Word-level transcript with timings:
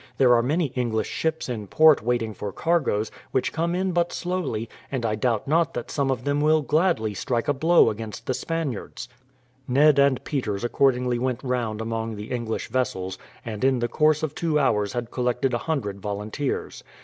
There 0.17 0.33
are 0.33 0.41
many 0.41 0.71
English 0.75 1.09
ships 1.09 1.47
in 1.47 1.67
port 1.67 2.01
waiting 2.01 2.33
for 2.33 2.51
cargoes, 2.51 3.11
which 3.29 3.53
come 3.53 3.75
in 3.75 3.91
but 3.91 4.11
slowly, 4.11 4.67
and 4.91 5.05
I 5.05 5.13
doubt 5.13 5.47
not 5.47 5.75
that 5.75 5.91
some 5.91 6.09
of 6.09 6.23
them 6.23 6.41
will 6.41 6.63
gladly 6.63 7.13
strike 7.13 7.47
a 7.47 7.53
blow 7.53 7.91
against 7.91 8.25
the 8.25 8.33
Spaniards." 8.33 9.07
Ned 9.67 9.99
and 9.99 10.23
Peters 10.23 10.63
accordingly 10.63 11.19
went 11.19 11.43
round 11.43 11.81
among 11.81 12.15
the 12.15 12.31
English 12.31 12.67
vessels, 12.69 13.19
and 13.45 13.63
in 13.63 13.77
the 13.77 13.87
course 13.87 14.23
of 14.23 14.33
two 14.33 14.57
hours 14.57 14.93
had 14.93 15.11
collected 15.11 15.53
a 15.53 15.59
hundred 15.69 15.99
volunteers. 16.01 16.83